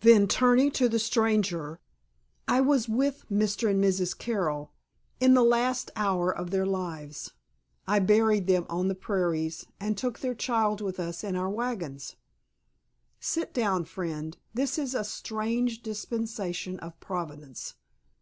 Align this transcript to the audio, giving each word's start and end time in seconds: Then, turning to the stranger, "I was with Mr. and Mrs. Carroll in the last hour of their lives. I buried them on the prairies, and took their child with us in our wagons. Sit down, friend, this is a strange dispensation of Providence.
Then, 0.00 0.26
turning 0.26 0.70
to 0.70 0.88
the 0.88 0.98
stranger, 0.98 1.80
"I 2.48 2.62
was 2.62 2.88
with 2.88 3.26
Mr. 3.30 3.68
and 3.70 3.84
Mrs. 3.84 4.16
Carroll 4.16 4.72
in 5.20 5.34
the 5.34 5.44
last 5.44 5.90
hour 5.94 6.34
of 6.34 6.48
their 6.50 6.64
lives. 6.64 7.32
I 7.86 7.98
buried 7.98 8.46
them 8.46 8.64
on 8.70 8.88
the 8.88 8.94
prairies, 8.94 9.66
and 9.78 9.98
took 9.98 10.20
their 10.20 10.34
child 10.34 10.80
with 10.80 10.98
us 10.98 11.22
in 11.22 11.36
our 11.36 11.50
wagons. 11.50 12.16
Sit 13.20 13.52
down, 13.52 13.84
friend, 13.84 14.38
this 14.54 14.78
is 14.78 14.94
a 14.94 15.04
strange 15.04 15.82
dispensation 15.82 16.80
of 16.80 16.98
Providence. 16.98 17.74